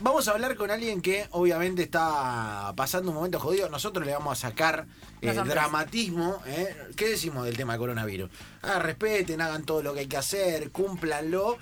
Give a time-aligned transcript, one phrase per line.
[0.00, 3.68] Vamos a hablar con alguien que obviamente está pasando un momento jodido.
[3.68, 4.86] Nosotros le vamos a sacar
[5.20, 6.42] el dramatismo.
[6.46, 6.74] ¿eh?
[6.96, 8.30] ¿Qué decimos del tema coronavirus?
[8.62, 11.58] Ah, respeten, hagan todo lo que hay que hacer, cúmplanlo.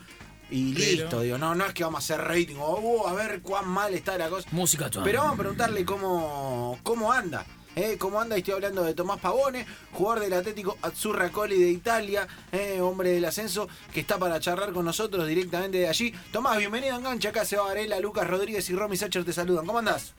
[0.51, 3.40] Y listo, digo, no, no es que vamos a hacer rating o uh, a ver
[3.40, 4.49] cuán mal está la cosa.
[4.51, 7.47] Música Pero vamos a preguntarle cómo, cómo anda.
[7.81, 7.99] ¿Eh?
[7.99, 8.37] ¿Cómo anda?
[8.37, 12.80] Estoy hablando de Tomás Pavone, jugador del Atlético Azzurra Coli de Italia, ¿eh?
[12.80, 16.12] hombre del ascenso, que está para charlar con nosotros directamente de allí.
[16.33, 17.30] Tomás, bienvenido a Engancha.
[17.30, 19.66] Acá Seba Varela, Lucas Rodríguez y Romy Sacher te saludan.
[19.66, 20.15] ¿Cómo andás?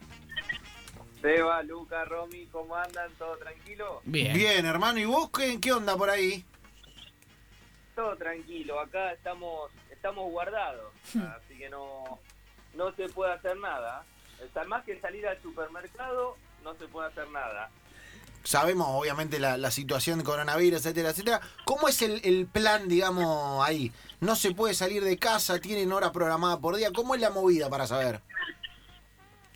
[1.20, 3.10] Seba, Lucas, Romy, ¿cómo andan?
[3.12, 4.00] ¿Todo tranquilo?
[4.04, 4.34] Bien.
[4.34, 4.98] Bien, hermano.
[4.98, 6.44] ¿Y vos qué, qué onda por ahí?
[7.94, 8.80] Todo tranquilo.
[8.80, 12.18] Acá estamos estamos guardados, así que no,
[12.74, 14.04] no se puede hacer nada.
[14.66, 17.70] Más que salir al supermercado, no se puede hacer nada.
[18.44, 21.40] Sabemos, obviamente, la, situación de coronavirus, etcétera, etcétera.
[21.64, 23.92] ¿Cómo es el, plan, digamos, ahí?
[24.20, 25.60] ¿No se puede salir de casa?
[25.60, 26.90] ¿Tienen hora programada por día?
[26.92, 28.20] ¿Cómo es la movida para saber?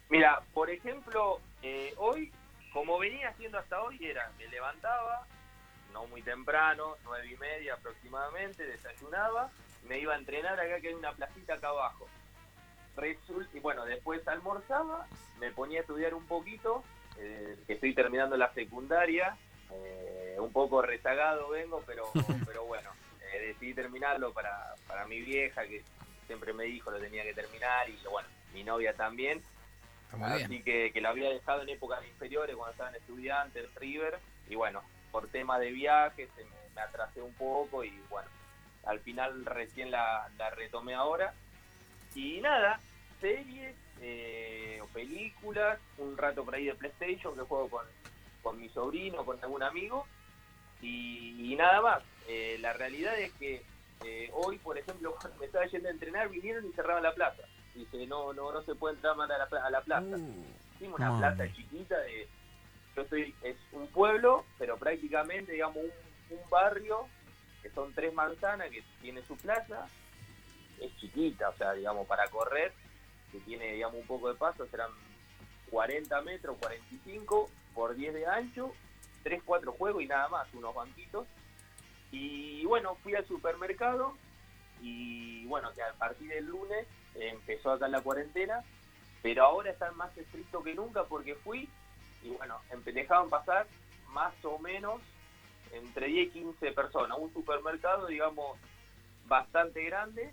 [0.09, 2.33] Mira, por ejemplo, eh, hoy,
[2.73, 5.27] como venía haciendo hasta hoy, era, me levantaba,
[5.93, 9.51] no muy temprano, nueve y media aproximadamente, desayunaba,
[9.89, 12.07] me iba a entrenar acá que hay una placita acá abajo.
[13.53, 15.09] y bueno, después almorzaba,
[15.41, 16.85] me ponía a estudiar un poquito,
[17.19, 19.37] eh, estoy terminando la secundaria,
[19.71, 22.05] eh, un poco rezagado vengo, pero,
[22.47, 22.91] pero bueno,
[23.33, 25.83] eh, decidí terminarlo para, para mi vieja, que
[26.27, 29.43] siempre me dijo lo tenía que terminar, y bueno, mi novia también.
[30.23, 34.83] Así que, que lo había dejado en épocas inferiores cuando estaban estudiantes, River, y bueno,
[35.11, 36.31] por tema de viajes
[36.75, 38.29] me atrasé un poco y bueno,
[38.87, 41.35] al final recién la, retomé ahora.
[42.15, 42.81] Y nada,
[43.21, 47.87] series eh, o películas, un rato por ahí de PlayStation que juego con,
[48.43, 50.07] con mi sobrino, con algún amigo,
[50.83, 52.03] y, nada más.
[52.29, 53.63] Eh, la realidad es que
[54.05, 57.43] eh, hoy, por ejemplo, cuando me estaba yendo a entrenar, vinieron y cerraban la plaza.
[57.75, 60.17] Dice, no, no, no se puede entrar más a la, a la plaza.
[60.17, 62.29] Uh, Hicimos una plaza chiquita de...
[62.95, 67.07] Yo estoy, es un pueblo, pero prácticamente, digamos, un, un barrio
[67.75, 69.87] son tres manzanas, que tiene su plaza,
[70.81, 72.73] es chiquita, o sea, digamos, para correr,
[73.33, 74.91] que tiene, digamos, un poco de paso, serán
[75.71, 78.73] 40 metros, 45 por 10 de ancho,
[79.23, 81.27] 3, 4 juegos y nada más, unos banquitos.
[82.11, 84.15] Y bueno, fui al supermercado
[84.81, 88.63] y bueno, que a partir del lunes empezó acá la cuarentena,
[89.23, 91.69] pero ahora están más estrictos que nunca porque fui
[92.23, 93.67] y bueno, dejaban pasar
[94.09, 95.01] más o menos
[95.73, 98.59] entre 10 y 15 personas, un supermercado, digamos,
[99.27, 100.33] bastante grande.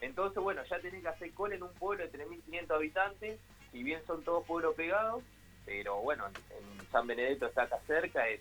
[0.00, 3.38] Entonces, bueno, ya tenés que hacer cola en un pueblo de 3.500 habitantes,
[3.70, 5.22] si bien son todos pueblos pegados,
[5.66, 8.40] pero bueno, en San Benedetto está acá cerca, es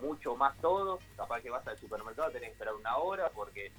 [0.00, 3.70] mucho más todo, capaz que vas al supermercado, tenés que esperar una hora porque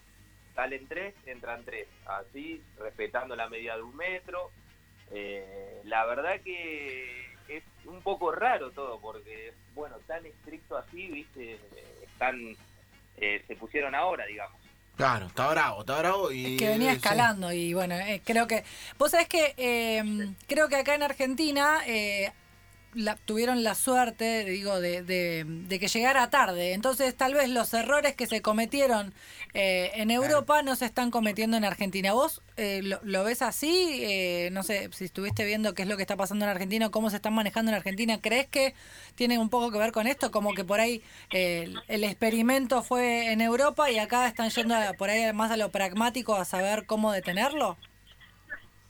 [0.56, 4.52] salen tres, entran tres, así, respetando la medida de un metro.
[5.12, 11.60] Eh, la verdad que es un poco raro todo, porque, bueno, tan estricto así, viste,
[13.18, 14.60] eh, se pusieron ahora, digamos.
[15.02, 16.58] Claro, está bravo, está bravo y...
[16.58, 18.64] que venía escalando y bueno, eh, creo que...
[19.00, 22.32] Vos sabés que eh, creo que acá en Argentina eh,
[23.26, 26.74] tuvieron la suerte, digo, de, de, que llegara tarde.
[26.74, 29.14] Entonces, tal vez los errores que se cometieron
[29.54, 32.14] eh, en Europa no se están cometiendo en Argentina.
[32.14, 34.02] ¿Vos eh, lo, ves así?
[34.04, 37.10] Eh, no sé, si estuviste viendo qué es lo que está pasando en Argentina, cómo
[37.10, 38.74] se están manejando en Argentina, ¿crees que
[39.16, 40.32] tiene un poco que ver con esto?
[40.32, 41.02] Como que por ahí
[41.32, 46.36] el experimento fue en Europa y acá están yendo por ahí más a lo pragmático
[46.36, 47.78] a saber cómo detenerlo.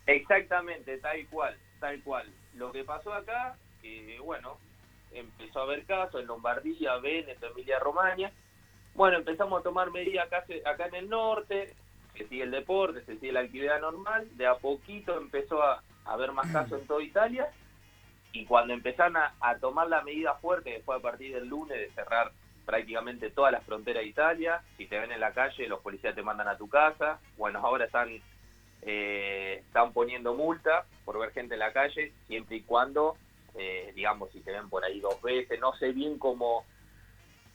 [0.07, 2.27] Exactamente, tal cual, tal cual.
[2.55, 4.57] Lo que pasó acá que, bueno,
[5.11, 8.31] empezó a haber casos en Lombardía, Veneto, Emilia Romagna.
[8.93, 11.73] Bueno, empezamos a tomar medidas acá, acá en el norte,
[12.13, 16.31] se sigue el deporte, se sigue la actividad normal, de a poquito empezó a, haber
[16.31, 17.49] más casos en toda Italia,
[18.33, 21.91] y cuando empezaron a, tomar la medida fuerte, que fue a partir del lunes, de
[21.91, 22.31] cerrar
[22.65, 26.23] prácticamente todas las fronteras de Italia, si te ven en la calle, los policías te
[26.23, 28.09] mandan a tu casa, bueno, ahora están,
[28.81, 33.15] eh, están poniendo multa por ver gente en la calle, siempre y cuando
[33.55, 36.65] eh, digamos, si te ven por ahí dos veces, no sé bien cómo,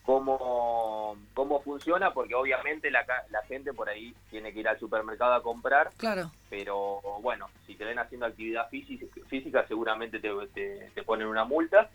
[0.04, 5.34] cómo, cómo funciona, porque obviamente la, la gente por ahí tiene que ir al supermercado
[5.34, 6.30] a comprar, claro.
[6.48, 10.30] pero bueno, si te ven haciendo actividad física, física seguramente te,
[10.94, 11.90] te, ponen una multa,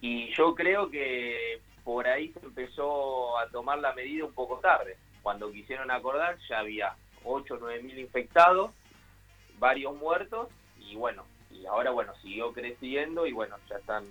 [0.00, 4.96] y yo creo que por ahí se empezó a tomar la medida un poco tarde.
[5.22, 6.94] Cuando quisieron acordar ya había
[7.24, 8.72] 8 o 9 mil infectados,
[9.58, 10.48] varios muertos
[10.78, 11.24] y bueno,
[11.60, 14.04] y ahora bueno, siguió creciendo y bueno, ya están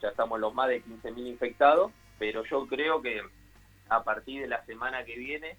[0.00, 3.22] ya estamos los más de 15.000 infectados, pero yo creo que
[3.88, 5.56] a partir de la semana que viene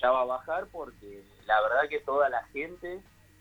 [0.00, 3.00] ya va a bajar porque la verdad que toda la gente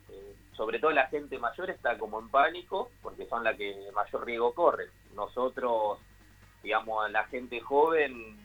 [0.09, 4.25] eh, sobre todo la gente mayor está como en pánico porque son la que mayor
[4.25, 4.87] riesgo corre.
[5.13, 5.99] Nosotros,
[6.63, 8.37] digamos, la gente joven,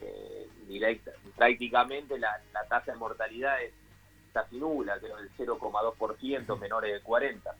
[0.00, 3.72] eh, directa, prácticamente la tasa de mortalidad es
[4.32, 7.54] casi nula, creo el 0,2%, menores de 40.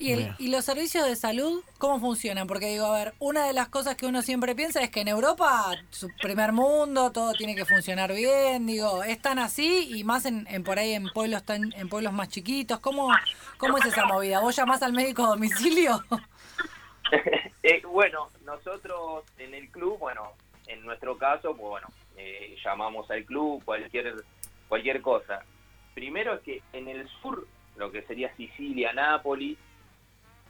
[0.00, 2.46] ¿Y, el, ¿Y los servicios de salud cómo funcionan?
[2.46, 5.08] Porque digo, a ver, una de las cosas que uno siempre piensa es que en
[5.08, 9.98] Europa, su primer mundo, todo tiene que funcionar bien, digo, ¿es tan así?
[9.98, 13.08] Y más en, en por ahí en pueblos tan, en pueblos más chiquitos, ¿cómo,
[13.56, 14.38] ¿cómo es esa movida?
[14.38, 16.04] ¿Vos llamás al médico a domicilio?
[17.64, 20.32] eh, bueno, nosotros en el club, bueno,
[20.68, 24.14] en nuestro caso, pues bueno, eh, llamamos al club, cualquier,
[24.68, 25.42] cualquier cosa.
[25.98, 29.58] Primero es que en el sur, lo que sería Sicilia, Nápoles,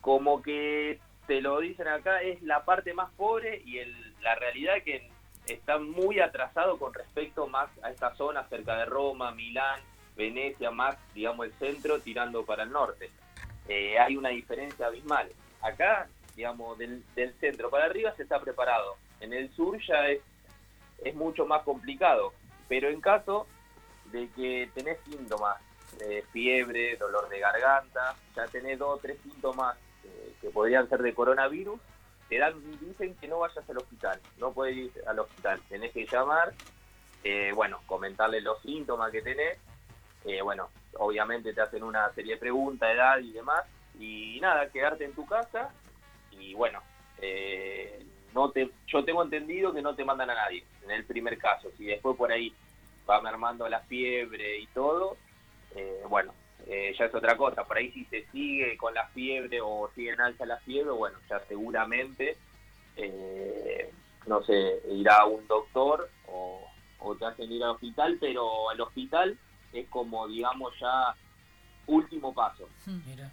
[0.03, 4.75] como que te lo dicen acá, es la parte más pobre y el, la realidad
[4.85, 5.09] que
[5.47, 9.81] está muy atrasado con respecto más a esta zona cerca de Roma, Milán,
[10.19, 13.11] Venecia, más, digamos, el centro tirando para el norte.
[13.69, 15.31] Eh, hay una diferencia abismal.
[15.63, 18.97] Acá, digamos, del, del, centro para arriba se está preparado.
[19.21, 20.21] En el sur ya es,
[21.03, 22.35] es mucho más complicado.
[22.69, 23.47] Pero en caso
[24.13, 25.57] de que tenés síntomas,
[25.99, 29.77] de fiebre, dolor de garganta, ya tenés dos o tres síntomas
[30.41, 31.81] que podrían ser de coronavirus,
[32.29, 36.07] te dan, dicen que no vayas al hospital, no puedes ir al hospital, tenés que
[36.07, 36.53] llamar,
[37.25, 39.59] eh, bueno, comentarle los síntomas que tenés,
[40.25, 40.69] eh, bueno,
[40.99, 43.65] obviamente te hacen una serie de preguntas, edad y demás,
[43.99, 45.71] y nada, quedarte en tu casa
[46.31, 46.83] y bueno,
[47.21, 51.39] eh, no te, yo tengo entendido que no te mandan a nadie en el primer
[51.39, 52.55] caso, si después por ahí
[53.09, 55.17] va mermando la fiebre y todo,
[56.09, 56.33] bueno,
[56.67, 57.65] eh, ya es otra cosa.
[57.65, 61.19] Por ahí si se sigue con la fiebre o sigue en alza la fiebre, bueno,
[61.29, 62.37] ya seguramente,
[62.97, 63.91] eh,
[64.27, 66.61] no sé, irá a un doctor o,
[66.99, 69.39] o te hacen ir al hospital, pero al hospital
[69.73, 71.15] es como, digamos, ya
[71.87, 72.69] último paso,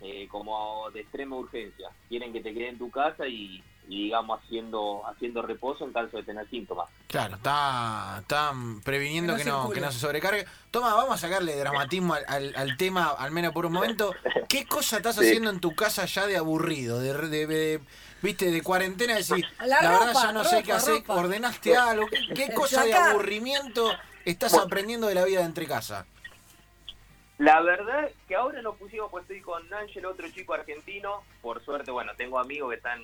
[0.02, 1.90] eh, como de extrema urgencia.
[2.08, 6.24] Quieren que te quede en tu casa y, digamos haciendo haciendo reposo en caso de
[6.24, 6.90] tener síntomas.
[7.08, 8.54] Claro, está, está
[8.84, 10.46] previniendo que no, que no, se sobrecargue.
[10.72, 14.14] Toma, vamos a sacarle dramatismo al, al, tema, al menos por un momento.
[14.50, 17.00] ¿Qué cosa estás haciendo en tu casa ya de aburrido?
[17.00, 17.82] De, de,
[18.22, 22.08] viste, de cuarentena, decir, la, verdad ya no sé qué hacer, ordenaste algo.
[22.36, 23.92] ¿Qué, cosa de aburrimiento
[24.26, 26.06] estás aprendiendo de la vida de entre casa?
[27.38, 31.24] La verdad que ahora nos pusimos, pues estoy con Ángel, otro chico argentino.
[31.42, 33.02] Por suerte, bueno, tengo amigos que están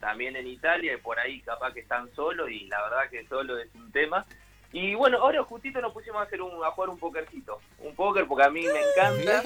[0.00, 3.58] también en Italia y por ahí capaz que están solos y la verdad que solo
[3.58, 4.26] es un tema.
[4.72, 7.60] Y bueno, ahora justito nos pusimos a hacer un, a jugar un pokercito.
[7.80, 9.42] Un póker porque a mí me encanta.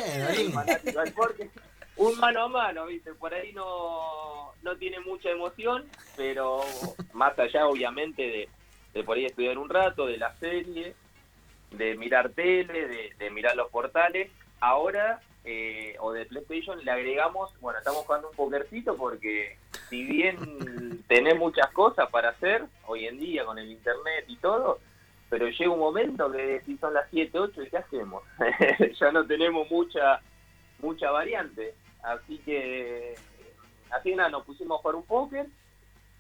[1.97, 3.15] un mano a mano, ¿viste?
[3.15, 5.85] Por ahí no, no tiene mucha emoción,
[6.17, 6.63] pero
[7.13, 8.49] más allá obviamente de,
[8.93, 10.95] de por ahí estudiar un rato, de la serie
[11.77, 14.31] de mirar tele, de, mirar los portales.
[14.61, 19.59] Ahora, eh, o de PlayStation, le agregamos, bueno, estamos jugando un pokercito porque
[19.89, 24.79] si bien tenés muchas cosas para hacer hoy en día con el internet y todo,
[25.31, 28.23] pero llega un momento que si son las 7, 8, ¿y qué hacemos?
[29.01, 30.21] ya no tenemos mucha
[30.81, 31.75] mucha variante.
[32.03, 33.15] Así que,
[33.91, 35.47] así nada, nos pusimos a jugar un póker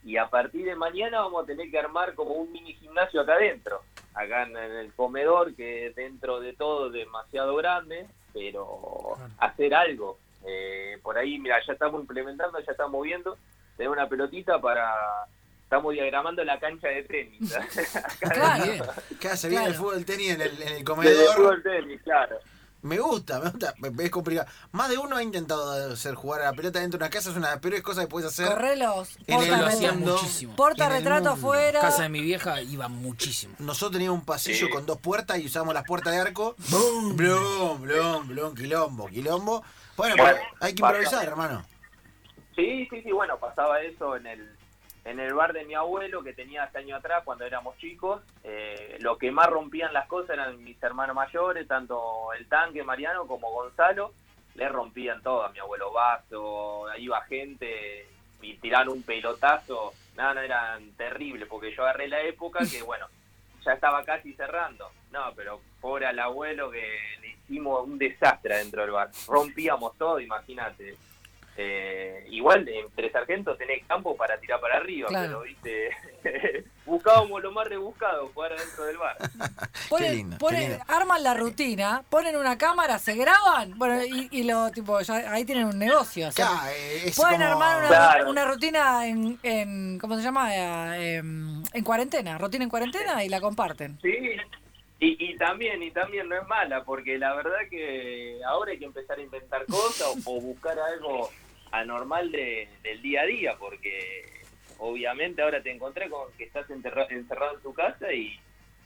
[0.02, 3.34] y a partir de mañana vamos a tener que armar como un mini gimnasio acá
[3.34, 3.82] adentro
[4.14, 10.19] acá en, el comedor, que dentro de todo demasiado grande, pero hacer algo.
[10.46, 13.36] Eh, por ahí, mira, ya estamos implementando, ya estamos viendo,
[13.76, 14.93] tener una pelotita para...
[15.64, 17.52] Estamos diagramando la cancha de tenis.
[18.20, 18.84] claro.
[19.16, 21.12] Acá se viene el fútbol tenis en el, en el comedor.
[21.12, 22.38] El fútbol tenis, claro.
[22.84, 23.74] Me gusta, me gusta.
[23.98, 24.46] Es complicado.
[24.72, 27.31] Más de uno ha intentado hacer jugar a la pelota dentro de una casa.
[27.31, 28.46] Es una de las peores cosas que puedes hacer.
[28.46, 29.16] Correlos.
[29.26, 30.48] En el.
[30.54, 31.81] Porta retrato afuera.
[31.81, 33.54] casa de mi vieja iba muchísimo.
[33.58, 36.56] Nosotros teníamos un pasillo con dos puertas y usábamos las puertas de arco.
[36.69, 37.16] ¡Bum!
[37.16, 39.64] Blum, blum, blum, quilombo, quilombo.
[39.96, 40.22] Bueno,
[40.60, 41.64] hay que improvisar, hermano.
[42.55, 43.13] Sí, sí, sí.
[43.13, 44.56] Bueno, pasaba eso en el
[45.05, 48.96] en el bar de mi abuelo que tenía hace años atrás cuando éramos chicos, eh,
[49.01, 53.53] lo que más rompían las cosas eran mis hermanos mayores, tanto el tanque Mariano como
[53.53, 54.13] Gonzalo,
[54.55, 58.06] le rompían todo a mi abuelo Vaso, iba gente
[58.41, 63.06] y tiraban un pelotazo, nada, no, eran terribles, porque yo agarré la época que bueno,
[63.63, 68.81] ya estaba casi cerrando, no, pero pobre al abuelo que le hicimos un desastre dentro
[68.82, 70.96] del bar, rompíamos todo, imagínate
[71.56, 75.91] eh, igual entre sargentos tenés campo para tirar para arriba, pero viste,
[76.84, 79.17] buscábamos lo más rebuscado, jugar adentro del bar.
[79.89, 85.67] Ponen, arman la rutina, ponen una cámara, se graban, bueno, y, lo tipo, ahí tienen
[85.67, 86.31] un negocio.
[87.17, 90.56] pueden armar una, rutina en, en, ¿cómo se llama?
[90.56, 93.99] Eh, en, cuarentena, rutina en cuarentena y la comparten.
[94.03, 94.17] Sí,
[94.99, 99.19] Y, también, y también no es mala, porque la verdad que ahora hay que empezar
[99.19, 101.31] a inventar cosas o, buscar algo
[101.78, 104.24] anormal del día a día, porque
[104.78, 108.38] obviamente ahora te encontré con que estás encerrado en tu casa y,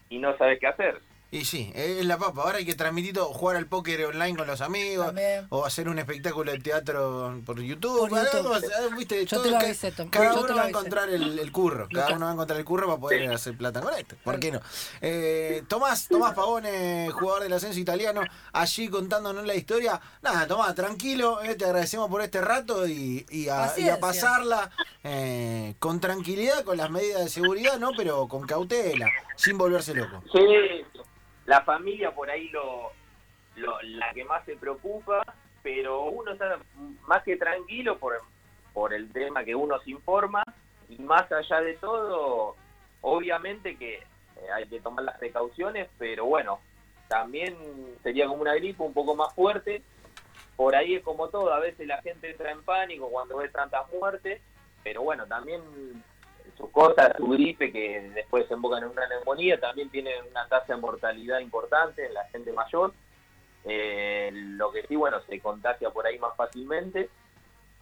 [0.08, 1.00] y no sabes qué hacer.
[1.30, 2.42] Y sí, es la papa.
[2.42, 5.12] Ahora hay que transmitir todo, jugar al póker online con los amigos,
[5.50, 8.10] o hacer un espectáculo de teatro por YouTube.
[8.96, 9.26] ¿viste?
[9.26, 11.86] Yo te lo avisé, Cada uno va a encontrar el, curro.
[11.92, 14.16] Cada uno va a encontrar el curro para poder hacer plata con esto.
[14.24, 14.60] ¿Por qué no?
[15.02, 18.22] Eh, Tomás, Tomás Pavone, jugador del ascenso italiano,
[18.54, 20.00] allí contándonos la historia.
[20.22, 23.70] Nada, Tomás, tranquilo, eh, te agradecemos por este rato y, y, a,
[24.00, 24.70] pasarla
[25.04, 27.90] eh, con tranquilidad, con las medidas de seguridad, ¿no?
[27.94, 30.22] Pero con cautela, sin volverse loco.
[30.32, 30.38] Sí,
[31.48, 32.92] la familia por ahí lo,
[33.56, 35.22] la que más se preocupa,
[35.62, 36.58] pero uno está
[37.06, 38.20] más que tranquilo por,
[38.74, 40.42] por el tema que uno se informa
[40.90, 42.54] y más allá de todo,
[43.00, 46.60] obviamente que eh, hay que tomar las precauciones, pero bueno,
[47.08, 47.56] también
[48.02, 49.82] sería como una gripe un poco más fuerte.
[50.54, 53.90] Por ahí es como todo, a veces la gente entra en pánico cuando ve tantas
[53.90, 54.42] muertes,
[54.84, 55.62] pero bueno, también
[56.58, 60.80] su cosa, su gripe, que después desembocan en una neumonía, también tiene una tasa de
[60.80, 62.92] mortalidad importante en la gente mayor.
[63.64, 67.08] Eh, lo que sí, bueno, se contagia por ahí más fácilmente.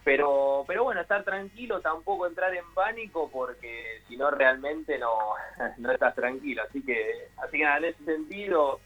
[0.03, 5.11] Pero, pero bueno, estar tranquilo, tampoco entrar en pánico, porque si no realmente no,
[5.77, 6.63] no estás tranquilo.
[6.69, 8.79] Así que, así que en ese sentido,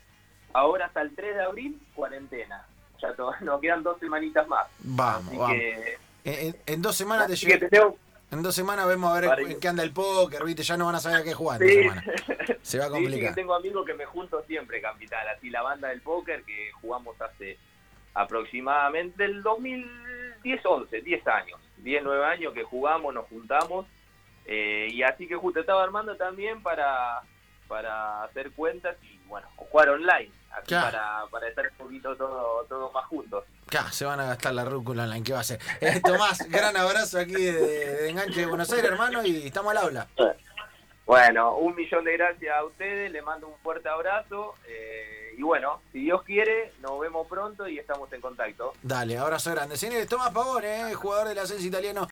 [0.53, 2.65] ahora hasta el 3 de abril, cuarentena.
[2.99, 4.67] Ya nos quedan dos semanitas más.
[4.79, 5.57] Vamos, vamos.
[6.23, 7.97] en, dos semanas te llevo...
[8.31, 10.63] En dos semanas vemos a ver qué anda el póker, ¿viste?
[10.63, 11.59] Ya no van a saber a qué jugar.
[11.59, 11.87] Sí.
[12.61, 13.35] Se va a complicar.
[13.35, 15.27] tengo amigos que me junto siempre, Capital.
[15.27, 17.57] Así la banda del póker que jugamos hace
[18.13, 21.59] aproximadamente el 2010, 11, 10 años.
[21.77, 23.85] 10, 9 años que jugamos, nos juntamos.
[24.45, 27.21] Eh, y así que justo estaba armando también para,
[27.67, 30.31] para hacer cuentas y, bueno, jugar online
[30.69, 33.43] para, para estar un poquito todo, todo más juntos.
[33.91, 35.59] Se van a gastar la rúcula en ¿qué va a ser?
[35.79, 40.07] Eh, Tomás, gran abrazo aquí de, Enganche de Buenos Aires, hermano, y estamos al aula.
[41.05, 44.55] Bueno, un millón de gracias a ustedes, le mando un fuerte abrazo.
[44.67, 48.73] Eh, y bueno, si Dios quiere, nos vemos pronto y estamos en contacto.
[48.81, 49.77] Dale, abrazo grande.
[49.77, 52.07] Señores, Tomás Pavone, eh, jugador del ascenso italiano,